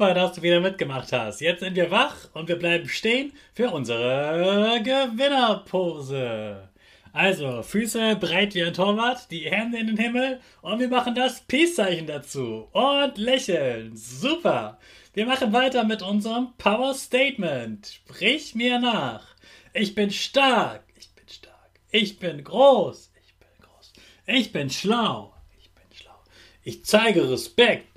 Super, 0.00 0.14
dass 0.14 0.32
du 0.32 0.40
wieder 0.40 0.60
mitgemacht 0.60 1.12
hast. 1.12 1.42
Jetzt 1.42 1.60
sind 1.60 1.76
wir 1.76 1.90
wach 1.90 2.16
und 2.32 2.48
wir 2.48 2.56
bleiben 2.56 2.88
stehen 2.88 3.34
für 3.52 3.68
unsere 3.68 4.80
Gewinnerpose. 4.82 6.70
Also, 7.12 7.62
Füße 7.62 8.16
breit 8.16 8.54
wie 8.54 8.64
ein 8.64 8.72
Torwart, 8.72 9.30
die 9.30 9.50
Hände 9.50 9.76
in 9.76 9.88
den 9.88 9.98
Himmel 9.98 10.40
und 10.62 10.78
wir 10.80 10.88
machen 10.88 11.14
das 11.14 11.42
Peace-Zeichen 11.42 12.06
dazu. 12.06 12.68
Und 12.72 13.18
lächeln. 13.18 13.94
Super. 13.94 14.78
Wir 15.12 15.26
machen 15.26 15.52
weiter 15.52 15.84
mit 15.84 16.00
unserem 16.00 16.54
Power 16.56 16.94
Statement. 16.94 17.86
Sprich 17.86 18.54
mir 18.54 18.78
nach. 18.78 19.26
Ich 19.74 19.94
bin 19.94 20.10
stark. 20.10 20.82
Ich 20.98 21.14
bin 21.14 21.28
stark. 21.28 21.72
Ich 21.90 22.18
bin 22.18 22.42
groß. 22.42 23.12
Ich 23.22 23.34
bin 23.34 23.48
groß. 23.66 23.92
Ich 24.24 24.50
bin 24.50 24.70
schlau. 24.70 25.34
Ich 25.58 25.70
bin 25.72 25.84
schlau. 25.92 26.16
Ich 26.64 26.86
zeige 26.86 27.30
Respekt. 27.30 27.89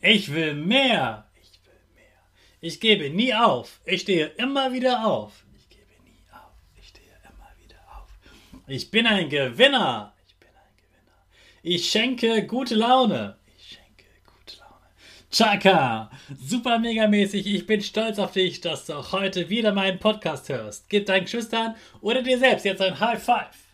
Ich 0.00 0.32
will 0.32 0.54
mehr. 0.54 1.26
Ich 1.40 1.60
will 1.64 1.80
mehr. 1.94 2.04
Ich 2.60 2.80
gebe 2.80 3.10
nie 3.10 3.34
auf. 3.34 3.80
Ich 3.84 4.02
stehe 4.02 4.26
immer 4.36 4.72
wieder 4.72 5.06
auf. 5.06 5.44
Ich 5.56 5.68
gebe 5.70 5.86
nie 6.04 6.22
auf. 6.32 6.52
Ich 6.80 6.88
stehe 6.88 7.06
immer 7.24 7.50
wieder 7.62 7.80
auf. 7.94 8.08
Ich 8.66 8.90
bin 8.90 9.06
ein 9.06 9.28
Gewinner. 9.28 10.14
Ich 10.26 10.34
bin 10.36 10.48
ein 10.48 10.76
Gewinner. 10.76 11.24
Ich 11.62 11.90
schenke 11.90 12.46
gute 12.46 12.74
Laune. 12.74 13.36
Ich 13.56 13.68
schenke 13.68 14.04
gute 14.26 14.58
Laune. 14.58 14.86
Chaka, 15.30 16.10
super 16.38 16.78
mega 16.78 17.08
mäßig. 17.08 17.46
Ich 17.46 17.66
bin 17.66 17.80
stolz 17.80 18.18
auf 18.18 18.32
dich, 18.32 18.60
dass 18.60 18.86
du 18.86 18.94
auch 18.94 19.12
heute 19.12 19.48
wieder 19.48 19.72
meinen 19.72 19.98
Podcast 19.98 20.48
hörst. 20.48 20.88
Gib 20.88 21.06
deinen 21.06 21.24
Geschwistern 21.24 21.74
oder 22.00 22.22
dir 22.22 22.38
selbst 22.38 22.64
jetzt 22.64 22.82
ein 22.82 23.00
High 23.00 23.22
Five. 23.22 23.66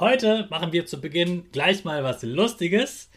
Heute 0.00 0.48
machen 0.50 0.72
wir 0.72 0.86
zu 0.86 1.00
Beginn 1.00 1.52
gleich 1.52 1.84
mal 1.84 2.02
was 2.02 2.22
Lustiges. 2.22 3.10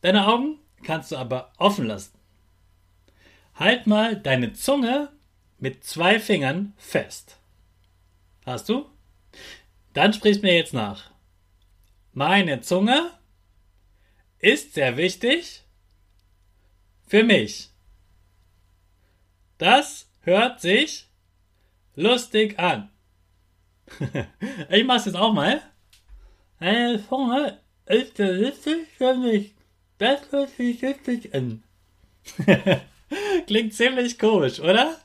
Deine 0.00 0.26
Augen 0.26 0.58
kannst 0.84 1.12
du 1.12 1.16
aber 1.16 1.52
offen 1.58 1.86
lassen. 1.86 2.12
Halt 3.54 3.86
mal 3.86 4.16
deine 4.16 4.52
Zunge 4.52 5.10
mit 5.58 5.84
zwei 5.84 6.20
Fingern 6.20 6.72
fest. 6.76 7.38
Hast 8.44 8.68
du? 8.68 8.86
Dann 9.92 10.12
sprichst 10.12 10.42
mir 10.42 10.54
jetzt 10.54 10.74
nach. 10.74 11.10
Meine 12.12 12.60
Zunge 12.60 13.10
ist 14.38 14.74
sehr 14.74 14.96
wichtig 14.96 15.62
für 17.06 17.22
mich. 17.22 17.70
Das 19.58 20.10
hört 20.20 20.60
sich 20.60 21.08
lustig 21.94 22.58
an. 22.58 22.90
ich 24.70 24.84
mach's 24.84 25.06
jetzt 25.06 25.16
auch 25.16 25.32
mal. 25.32 25.62
Meine 26.58 27.06
Zunge 27.06 27.60
ist 27.86 28.16
sehr 28.16 28.38
wichtig 28.40 28.88
für 28.96 29.14
mich. 29.14 29.54
Das 29.98 30.20
hört 30.32 30.50
sich 30.50 30.82
richtig 30.82 31.34
an. 31.34 31.62
Klingt 33.46 33.74
ziemlich 33.74 34.18
komisch, 34.18 34.60
oder? 34.60 34.96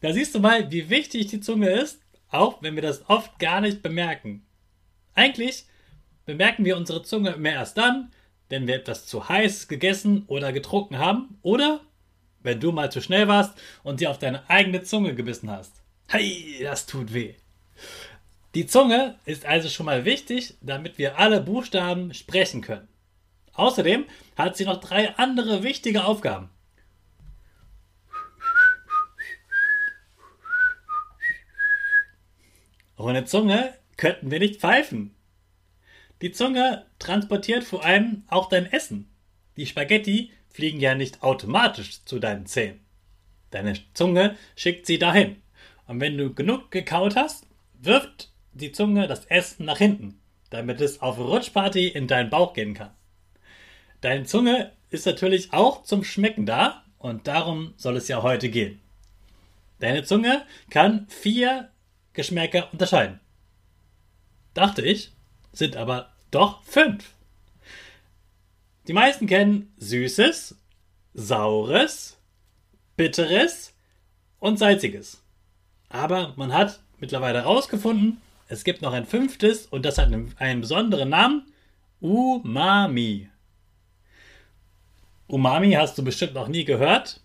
Da 0.00 0.12
siehst 0.12 0.34
du 0.34 0.40
mal, 0.40 0.70
wie 0.70 0.88
wichtig 0.88 1.26
die 1.28 1.40
Zunge 1.40 1.70
ist, 1.70 2.00
auch 2.30 2.62
wenn 2.62 2.74
wir 2.74 2.82
das 2.82 3.08
oft 3.08 3.38
gar 3.38 3.60
nicht 3.60 3.82
bemerken. 3.82 4.46
Eigentlich 5.14 5.66
bemerken 6.24 6.64
wir 6.64 6.76
unsere 6.76 7.02
Zunge 7.02 7.30
immer 7.30 7.50
erst 7.50 7.78
dann, 7.78 8.10
wenn 8.48 8.66
wir 8.66 8.76
etwas 8.76 9.06
zu 9.06 9.28
heiß 9.28 9.68
gegessen 9.68 10.24
oder 10.26 10.52
getrunken 10.52 10.98
haben 10.98 11.38
oder 11.42 11.80
wenn 12.42 12.60
du 12.60 12.72
mal 12.72 12.92
zu 12.92 13.00
schnell 13.00 13.28
warst 13.28 13.54
und 13.82 13.98
sie 13.98 14.06
auf 14.06 14.18
deine 14.18 14.48
eigene 14.48 14.82
Zunge 14.82 15.14
gebissen 15.14 15.50
hast. 15.50 15.82
Hey, 16.08 16.60
das 16.62 16.86
tut 16.86 17.12
weh. 17.12 17.34
Die 18.54 18.66
Zunge 18.66 19.18
ist 19.24 19.44
also 19.44 19.68
schon 19.68 19.86
mal 19.86 20.04
wichtig, 20.04 20.54
damit 20.60 20.98
wir 20.98 21.18
alle 21.18 21.40
Buchstaben 21.40 22.14
sprechen 22.14 22.62
können. 22.62 22.88
Außerdem 23.56 24.04
hat 24.36 24.56
sie 24.56 24.64
noch 24.64 24.80
drei 24.80 25.14
andere 25.16 25.62
wichtige 25.62 26.04
Aufgaben. 26.04 26.50
Ohne 32.98 33.24
Zunge 33.24 33.74
könnten 33.96 34.30
wir 34.30 34.38
nicht 34.38 34.60
pfeifen. 34.60 35.14
Die 36.22 36.32
Zunge 36.32 36.86
transportiert 36.98 37.64
vor 37.64 37.84
allem 37.84 38.24
auch 38.28 38.48
dein 38.48 38.70
Essen. 38.72 39.10
Die 39.56 39.66
Spaghetti 39.66 40.32
fliegen 40.48 40.80
ja 40.80 40.94
nicht 40.94 41.22
automatisch 41.22 42.04
zu 42.04 42.18
deinen 42.18 42.46
Zähnen. 42.46 42.80
Deine 43.50 43.74
Zunge 43.92 44.36
schickt 44.54 44.86
sie 44.86 44.98
dahin. 44.98 45.42
Und 45.86 46.00
wenn 46.00 46.16
du 46.16 46.32
genug 46.32 46.70
gekaut 46.70 47.16
hast, 47.16 47.46
wirft 47.74 48.32
die 48.52 48.72
Zunge 48.72 49.06
das 49.06 49.26
Essen 49.26 49.66
nach 49.66 49.78
hinten, 49.78 50.18
damit 50.50 50.80
es 50.80 51.02
auf 51.02 51.18
Rutschparty 51.18 51.88
in 51.88 52.06
deinen 52.06 52.30
Bauch 52.30 52.54
gehen 52.54 52.74
kann. 52.74 52.90
Deine 54.06 54.22
Zunge 54.22 54.70
ist 54.88 55.04
natürlich 55.04 55.52
auch 55.52 55.82
zum 55.82 56.04
Schmecken 56.04 56.46
da 56.46 56.84
und 56.96 57.26
darum 57.26 57.74
soll 57.76 57.96
es 57.96 58.06
ja 58.06 58.22
heute 58.22 58.50
gehen. 58.50 58.80
Deine 59.80 60.04
Zunge 60.04 60.46
kann 60.70 61.08
vier 61.08 61.70
Geschmäcker 62.12 62.72
unterscheiden. 62.72 63.18
Dachte 64.54 64.82
ich, 64.82 65.10
sind 65.52 65.76
aber 65.76 66.12
doch 66.30 66.62
fünf. 66.62 67.14
Die 68.86 68.92
meisten 68.92 69.26
kennen 69.26 69.74
Süßes, 69.78 70.54
Saures, 71.12 72.16
Bitteres 72.96 73.74
und 74.38 74.60
Salziges. 74.60 75.20
Aber 75.88 76.32
man 76.36 76.52
hat 76.52 76.78
mittlerweile 77.00 77.40
herausgefunden, 77.40 78.22
es 78.46 78.62
gibt 78.62 78.82
noch 78.82 78.92
ein 78.92 79.04
fünftes 79.04 79.66
und 79.66 79.84
das 79.84 79.98
hat 79.98 80.12
einen 80.38 80.60
besonderen 80.60 81.08
Namen, 81.08 81.52
Umami. 81.98 83.30
Umami 85.28 85.72
hast 85.72 85.98
du 85.98 86.04
bestimmt 86.04 86.34
noch 86.34 86.48
nie 86.48 86.64
gehört. 86.64 87.20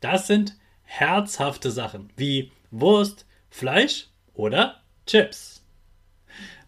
Das 0.00 0.26
sind 0.26 0.56
herzhafte 0.82 1.70
Sachen 1.70 2.12
wie 2.16 2.52
Wurst, 2.70 3.26
Fleisch 3.48 4.08
oder 4.34 4.80
Chips. 5.06 5.64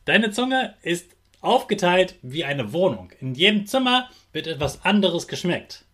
Deine 0.05 0.33
Zunge 0.33 0.75
ist 0.83 1.17
aufgeteilt 1.41 2.17
wie 2.23 2.45
eine 2.45 2.73
Wohnung. 2.73 3.13
In 3.21 3.35
jedem 3.35 3.67
Zimmer 3.67 4.09
wird 4.33 4.47
etwas 4.47 4.85
anderes 4.85 5.29
geschmeckt. 5.29 5.85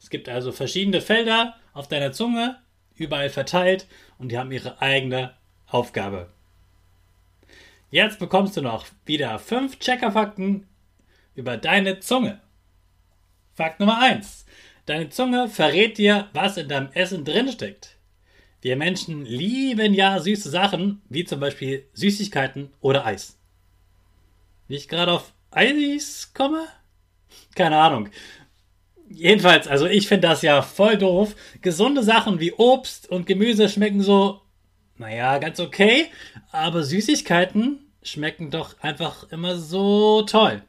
Es 0.00 0.10
gibt 0.10 0.28
also 0.28 0.52
verschiedene 0.52 1.00
Felder 1.00 1.56
auf 1.72 1.88
deiner 1.88 2.12
Zunge, 2.12 2.58
überall 2.94 3.30
verteilt 3.30 3.86
und 4.18 4.30
die 4.30 4.38
haben 4.38 4.52
ihre 4.52 4.80
eigene 4.80 5.34
Aufgabe. 5.66 6.30
Jetzt 7.90 8.18
bekommst 8.18 8.56
du 8.56 8.62
noch 8.62 8.86
wieder 9.06 9.38
fünf 9.38 9.78
Checkerfakten 9.78 10.66
über 11.34 11.56
deine 11.56 12.00
Zunge. 12.00 12.40
Fakt 13.54 13.80
Nummer 13.80 14.00
1. 14.00 14.46
Deine 14.86 15.10
Zunge 15.10 15.46
verrät 15.46 15.98
dir, 15.98 16.28
was 16.32 16.56
in 16.56 16.68
deinem 16.68 16.90
Essen 16.92 17.24
drinsteckt. 17.24 17.98
Wir 18.62 18.76
Menschen 18.76 19.26
lieben 19.26 19.92
ja 19.92 20.18
süße 20.18 20.48
Sachen, 20.48 21.02
wie 21.10 21.24
zum 21.24 21.40
Beispiel 21.40 21.86
Süßigkeiten 21.92 22.72
oder 22.80 23.04
Eis. 23.04 23.38
Wie 24.68 24.76
ich 24.76 24.88
gerade 24.88 25.12
auf 25.12 25.34
Eis 25.50 26.32
komme? 26.32 26.66
Keine 27.54 27.76
Ahnung. 27.76 28.08
Jedenfalls, 29.10 29.68
also 29.68 29.84
ich 29.84 30.08
finde 30.08 30.28
das 30.28 30.40
ja 30.40 30.62
voll 30.62 30.96
doof. 30.96 31.36
Gesunde 31.60 32.02
Sachen 32.02 32.40
wie 32.40 32.54
Obst 32.54 33.10
und 33.10 33.26
Gemüse 33.26 33.68
schmecken 33.68 34.00
so, 34.00 34.40
naja, 34.96 35.36
ganz 35.36 35.60
okay, 35.60 36.06
aber 36.52 36.84
Süßigkeiten 36.84 37.80
schmecken 38.02 38.50
doch 38.50 38.80
einfach 38.80 39.30
immer 39.30 39.58
so 39.58 40.22
toll. 40.22 40.62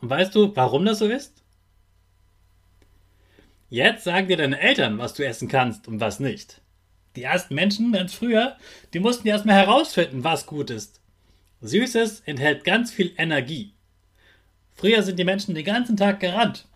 Und 0.00 0.10
weißt 0.10 0.34
du, 0.34 0.54
warum 0.54 0.84
das 0.84 1.00
so 1.00 1.06
ist? 1.06 1.42
Jetzt 3.70 4.04
sagen 4.04 4.28
dir 4.28 4.36
deine 4.36 4.58
Eltern, 4.58 4.98
was 4.98 5.14
du 5.14 5.26
essen 5.26 5.48
kannst 5.48 5.88
und 5.88 6.00
was 6.00 6.20
nicht. 6.20 6.60
Die 7.16 7.22
ersten 7.24 7.54
Menschen, 7.54 7.92
ganz 7.92 8.14
früher, 8.14 8.56
die 8.94 9.00
mussten 9.00 9.28
erstmal 9.28 9.56
herausfinden, 9.56 10.24
was 10.24 10.46
gut 10.46 10.70
ist. 10.70 11.00
Süßes 11.60 12.20
enthält 12.20 12.64
ganz 12.64 12.92
viel 12.92 13.12
Energie. 13.18 13.74
Früher 14.74 15.02
sind 15.02 15.18
die 15.18 15.24
Menschen 15.24 15.54
den 15.54 15.64
ganzen 15.64 15.96
Tag 15.96 16.20
gerannt. 16.20 16.66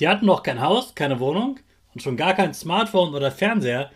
Die 0.00 0.08
hatten 0.08 0.26
noch 0.26 0.42
kein 0.42 0.60
Haus, 0.60 0.94
keine 0.94 1.20
Wohnung 1.20 1.60
und 1.92 2.02
schon 2.02 2.16
gar 2.16 2.34
kein 2.34 2.54
Smartphone 2.54 3.14
oder 3.14 3.30
Fernseher, 3.30 3.90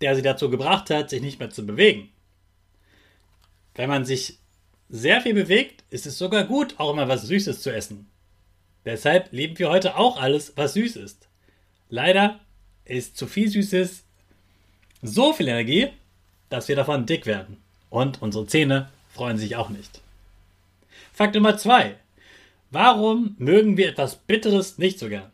der 0.00 0.14
sie 0.14 0.22
dazu 0.22 0.50
gebracht 0.50 0.90
hat, 0.90 1.10
sich 1.10 1.22
nicht 1.22 1.38
mehr 1.38 1.50
zu 1.50 1.64
bewegen. 1.64 2.10
Wenn 3.74 3.88
man 3.88 4.04
sich 4.04 4.38
sehr 4.88 5.20
viel 5.20 5.34
bewegt, 5.34 5.84
ist 5.90 6.06
es 6.06 6.18
sogar 6.18 6.44
gut, 6.44 6.74
auch 6.78 6.94
mal 6.94 7.08
was 7.08 7.22
Süßes 7.22 7.62
zu 7.62 7.74
essen. 7.74 8.08
Deshalb 8.84 9.32
lieben 9.32 9.58
wir 9.58 9.70
heute 9.70 9.96
auch 9.96 10.20
alles, 10.20 10.52
was 10.56 10.74
süß 10.74 10.96
ist. 10.96 11.28
Leider 11.88 12.40
ist 12.84 13.16
zu 13.16 13.26
viel 13.26 13.48
Süßes 13.48 14.04
so 15.02 15.32
viel 15.32 15.48
Energie, 15.48 15.88
dass 16.48 16.68
wir 16.68 16.76
davon 16.76 17.06
dick 17.06 17.26
werden. 17.26 17.58
Und 17.90 18.20
unsere 18.22 18.46
Zähne 18.46 18.90
freuen 19.12 19.38
sich 19.38 19.56
auch 19.56 19.68
nicht. 19.68 20.00
Fakt 21.12 21.34
Nummer 21.34 21.56
zwei: 21.56 21.96
Warum 22.70 23.36
mögen 23.38 23.76
wir 23.76 23.88
etwas 23.88 24.16
Bitteres 24.16 24.78
nicht 24.78 24.98
so 24.98 25.08
gern? 25.08 25.30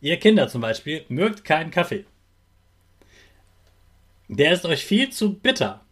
Ihr 0.00 0.18
Kinder 0.18 0.48
zum 0.48 0.60
Beispiel 0.60 1.04
mögt 1.08 1.44
keinen 1.44 1.70
Kaffee. 1.70 2.04
Der 4.28 4.52
ist 4.52 4.64
euch 4.64 4.84
viel 4.84 5.10
zu 5.10 5.34
bitter. 5.34 5.83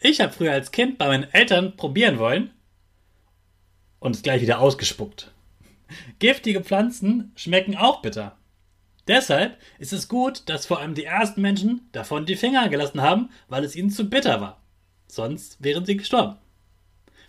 Ich 0.00 0.20
habe 0.20 0.32
früher 0.32 0.52
als 0.52 0.72
Kind 0.72 0.96
bei 0.96 1.08
meinen 1.08 1.30
Eltern 1.32 1.76
probieren 1.76 2.18
wollen 2.18 2.50
und 3.98 4.16
es 4.16 4.22
gleich 4.22 4.40
wieder 4.40 4.60
ausgespuckt. 4.60 5.30
Giftige 6.18 6.62
Pflanzen 6.62 7.32
schmecken 7.36 7.76
auch 7.76 8.00
bitter. 8.00 8.38
Deshalb 9.06 9.58
ist 9.78 9.92
es 9.92 10.08
gut, 10.08 10.48
dass 10.48 10.66
vor 10.66 10.78
allem 10.78 10.94
die 10.94 11.04
ersten 11.04 11.42
Menschen 11.42 11.88
davon 11.92 12.24
die 12.26 12.36
Finger 12.36 12.68
gelassen 12.68 13.02
haben, 13.02 13.30
weil 13.48 13.64
es 13.64 13.76
ihnen 13.76 13.90
zu 13.90 14.08
bitter 14.08 14.40
war. 14.40 14.62
Sonst 15.06 15.62
wären 15.62 15.84
sie 15.84 15.96
gestorben. 15.96 16.36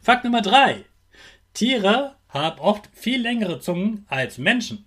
Fakt 0.01 0.23
Nummer 0.23 0.41
3. 0.41 0.85
Tiere 1.53 2.15
haben 2.29 2.59
oft 2.59 2.89
viel 2.93 3.21
längere 3.21 3.59
Zungen 3.59 4.05
als 4.07 4.37
Menschen. 4.37 4.85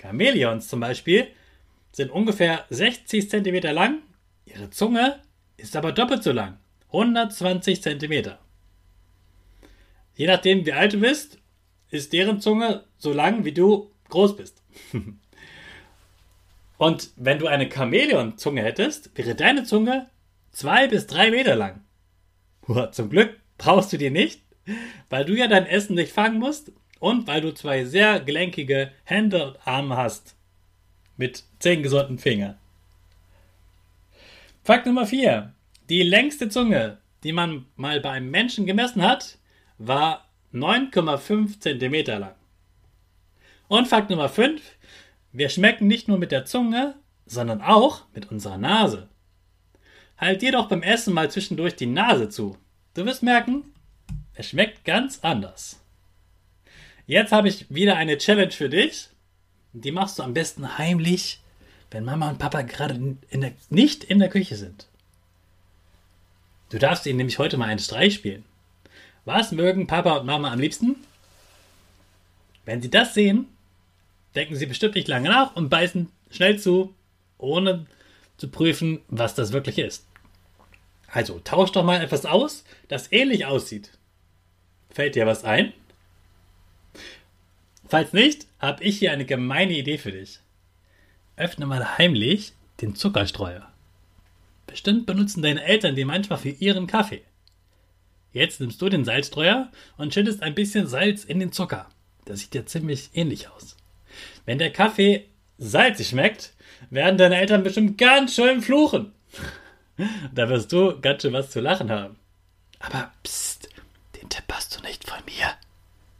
Chamäleons 0.00 0.68
zum 0.68 0.80
Beispiel 0.80 1.28
sind 1.92 2.10
ungefähr 2.10 2.64
60 2.70 3.30
cm 3.30 3.72
lang, 3.72 4.02
ihre 4.46 4.70
Zunge 4.70 5.20
ist 5.56 5.76
aber 5.76 5.92
doppelt 5.92 6.24
so 6.24 6.32
lang, 6.32 6.58
120 6.94 7.82
cm. 7.82 8.36
Je 10.14 10.26
nachdem, 10.26 10.64
wie 10.64 10.72
alt 10.72 10.92
du 10.92 11.00
bist, 11.00 11.38
ist 11.90 12.12
deren 12.12 12.40
Zunge 12.40 12.84
so 12.98 13.12
lang, 13.12 13.44
wie 13.44 13.52
du 13.52 13.90
groß 14.10 14.36
bist. 14.36 14.62
Und 16.78 17.10
wenn 17.16 17.38
du 17.38 17.46
eine 17.46 17.68
Chamäleon-Zunge 17.68 18.62
hättest, 18.62 19.16
wäre 19.16 19.34
deine 19.34 19.64
Zunge 19.64 20.08
zwei 20.52 20.86
bis 20.86 21.06
drei 21.06 21.30
Meter 21.30 21.56
lang. 21.56 21.84
Zum 22.92 23.10
Glück 23.10 23.40
brauchst 23.58 23.92
du 23.92 23.98
die 23.98 24.10
nicht, 24.10 24.42
weil 25.10 25.24
du 25.24 25.34
ja 25.34 25.46
dein 25.48 25.66
Essen 25.66 25.94
nicht 25.94 26.12
fangen 26.12 26.38
musst 26.38 26.72
und 26.98 27.26
weil 27.26 27.40
du 27.40 27.52
zwei 27.52 27.84
sehr 27.84 28.20
gelenkige 28.20 28.90
Hände 29.04 29.48
und 29.48 29.66
Arme 29.66 29.96
hast. 29.96 30.36
Mit 31.16 31.44
zehn 31.58 31.82
gesunden 31.82 32.18
Fingern. 32.18 32.58
Fakt 34.62 34.86
Nummer 34.86 35.06
4. 35.06 35.54
Die 35.90 36.02
längste 36.02 36.48
Zunge, 36.48 36.98
die 37.24 37.32
man 37.32 37.66
mal 37.76 38.00
bei 38.00 38.10
einem 38.10 38.30
Menschen 38.30 38.64
gemessen 38.64 39.02
hat, 39.02 39.36
war 39.76 40.26
9,5 40.54 41.60
cm 41.60 42.20
lang. 42.20 42.34
Und 43.68 43.88
Fakt 43.88 44.08
Nummer 44.08 44.30
5. 44.30 44.62
Wir 45.32 45.50
schmecken 45.50 45.86
nicht 45.86 46.08
nur 46.08 46.16
mit 46.16 46.32
der 46.32 46.46
Zunge, 46.46 46.94
sondern 47.26 47.60
auch 47.60 48.04
mit 48.14 48.30
unserer 48.30 48.56
Nase. 48.56 49.08
Halt 50.16 50.40
dir 50.40 50.52
doch 50.52 50.68
beim 50.68 50.82
Essen 50.82 51.12
mal 51.12 51.30
zwischendurch 51.30 51.76
die 51.76 51.86
Nase 51.86 52.30
zu. 52.30 52.56
Du 52.94 53.04
wirst 53.04 53.22
merken, 53.22 53.64
es 54.34 54.48
schmeckt 54.48 54.84
ganz 54.84 55.18
anders. 55.20 55.82
Jetzt 57.06 57.32
habe 57.32 57.48
ich 57.48 57.66
wieder 57.68 57.96
eine 57.96 58.16
Challenge 58.16 58.52
für 58.52 58.70
dich. 58.70 59.08
Die 59.74 59.92
machst 59.92 60.18
du 60.18 60.22
am 60.22 60.32
besten 60.32 60.78
heimlich, 60.78 61.40
wenn 61.90 62.04
Mama 62.04 62.30
und 62.30 62.38
Papa 62.38 62.62
gerade 62.62 63.16
in 63.28 63.40
der, 63.40 63.52
nicht 63.68 64.04
in 64.04 64.18
der 64.18 64.30
Küche 64.30 64.56
sind. 64.56 64.88
Du 66.70 66.78
darfst 66.78 67.06
ihnen 67.06 67.18
nämlich 67.18 67.38
heute 67.38 67.56
mal 67.56 67.68
einen 67.68 67.78
Streich 67.78 68.14
spielen. 68.14 68.44
Was 69.24 69.52
mögen 69.52 69.86
Papa 69.86 70.16
und 70.16 70.26
Mama 70.26 70.52
am 70.52 70.60
liebsten? 70.60 70.96
Wenn 72.64 72.82
sie 72.82 72.90
das 72.90 73.14
sehen, 73.14 73.46
denken 74.34 74.56
sie 74.56 74.66
bestimmt 74.66 74.94
nicht 74.94 75.08
lange 75.08 75.28
nach 75.28 75.54
und 75.56 75.68
beißen 75.68 76.10
schnell 76.30 76.58
zu, 76.58 76.94
ohne 77.38 77.86
zu 78.36 78.48
prüfen, 78.48 79.00
was 79.08 79.34
das 79.34 79.52
wirklich 79.52 79.78
ist. 79.78 80.06
Also 81.08 81.40
tausch 81.44 81.70
doch 81.70 81.84
mal 81.84 82.02
etwas 82.02 82.26
aus, 82.26 82.64
das 82.88 83.12
ähnlich 83.12 83.46
aussieht. 83.46 83.90
Fällt 84.90 85.14
dir 85.14 85.26
was 85.26 85.44
ein? 85.44 85.72
Falls 87.86 88.12
nicht, 88.12 88.46
habe 88.58 88.82
ich 88.82 88.98
hier 88.98 89.12
eine 89.12 89.24
gemeine 89.24 89.74
Idee 89.74 89.98
für 89.98 90.12
dich. 90.12 90.40
Öffne 91.36 91.66
mal 91.66 91.98
heimlich 91.98 92.52
den 92.80 92.96
Zuckerstreuer. 92.96 93.70
Bestimmt 94.74 95.06
benutzen 95.06 95.40
deine 95.40 95.62
Eltern 95.62 95.94
den 95.94 96.08
manchmal 96.08 96.40
für 96.40 96.48
ihren 96.48 96.88
Kaffee. 96.88 97.22
Jetzt 98.32 98.58
nimmst 98.58 98.82
du 98.82 98.88
den 98.88 99.04
Salzstreuer 99.04 99.70
und 99.98 100.12
schüttest 100.12 100.42
ein 100.42 100.56
bisschen 100.56 100.88
Salz 100.88 101.22
in 101.22 101.38
den 101.38 101.52
Zucker. 101.52 101.88
Das 102.24 102.40
sieht 102.40 102.56
ja 102.56 102.66
ziemlich 102.66 103.10
ähnlich 103.14 103.48
aus. 103.48 103.76
Wenn 104.46 104.58
der 104.58 104.72
Kaffee 104.72 105.28
salzig 105.58 106.08
schmeckt, 106.08 106.54
werden 106.90 107.18
deine 107.18 107.36
Eltern 107.36 107.62
bestimmt 107.62 107.98
ganz 107.98 108.34
schön 108.34 108.62
fluchen. 108.62 109.12
Da 110.34 110.48
wirst 110.48 110.72
du 110.72 111.00
ganz 111.00 111.22
schön 111.22 111.32
was 111.32 111.52
zu 111.52 111.60
lachen 111.60 111.88
haben. 111.88 112.16
Aber 112.80 113.12
psst, 113.22 113.68
den 114.20 114.28
Tipp 114.28 114.46
hast 114.50 114.76
du 114.76 114.82
nicht 114.82 115.08
von 115.08 115.24
mir. 115.24 115.52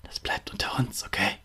Das 0.04 0.20
bleibt 0.20 0.52
unter 0.52 0.78
uns, 0.78 1.04
okay? 1.04 1.38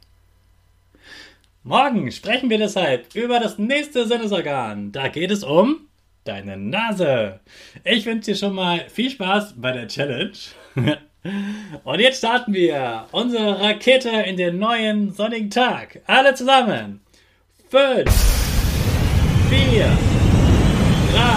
Morgen 1.64 2.12
sprechen 2.12 2.52
wir 2.52 2.60
deshalb 2.60 3.16
über 3.16 3.40
das 3.40 3.58
nächste 3.58 4.08
Sinnesorgan. 4.08 4.92
Da 4.92 5.08
geht 5.08 5.32
es 5.32 5.44
um 5.44 5.89
deine 6.30 6.58
Nase. 6.58 7.40
Ich 7.84 8.06
wünsche 8.06 8.32
dir 8.32 8.38
schon 8.38 8.54
mal 8.54 8.88
viel 8.88 9.10
Spaß 9.10 9.56
bei 9.58 9.72
der 9.72 9.88
Challenge. 9.88 10.32
Und 11.84 12.00
jetzt 12.00 12.20
starten 12.20 12.54
wir 12.54 13.08
unsere 13.12 13.60
Rakete 13.60 14.10
in 14.10 14.38
den 14.38 14.60
neuen 14.60 15.12
sonnigen 15.12 15.50
Tag. 15.50 16.02
Alle 16.06 16.36
zusammen. 16.36 17.02
5, 17.70 18.06
4, 19.50 19.86
3, 21.14 21.30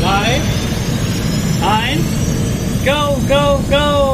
2, 0.00 0.40
1, 1.66 2.02
go, 2.84 3.16
go, 3.26 3.58
go! 3.70 4.05